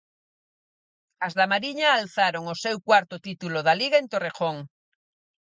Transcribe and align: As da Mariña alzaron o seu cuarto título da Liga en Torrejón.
As 1.25 1.33
da 1.39 1.45
Mariña 1.51 1.87
alzaron 1.91 2.43
o 2.53 2.55
seu 2.63 2.77
cuarto 2.87 3.15
título 3.27 3.59
da 3.67 3.77
Liga 3.81 3.97
en 3.99 4.07
Torrejón. 4.13 4.57